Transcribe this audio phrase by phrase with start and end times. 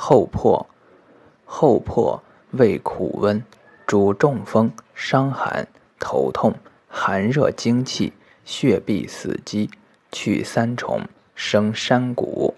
[0.00, 0.64] 后破
[1.44, 3.42] 后破味苦温
[3.84, 5.66] 主中风伤寒
[5.98, 6.54] 头痛
[6.86, 8.12] 寒热经气
[8.44, 9.68] 血闭死肌
[10.12, 11.02] 去三重
[11.34, 12.54] 生山谷。